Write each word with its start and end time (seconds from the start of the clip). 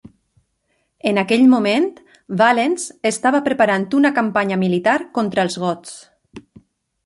En 1.09 1.19
aquell 1.21 1.43
moment, 1.51 1.85
Valens 2.41 2.87
estava 3.11 3.43
preparant 3.51 3.87
una 4.01 4.13
campanya 4.19 4.61
militar 4.67 4.99
contra 5.19 5.49
els 5.49 5.63
Goths. 5.67 5.97